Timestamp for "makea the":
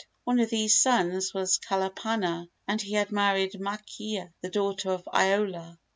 3.59-4.49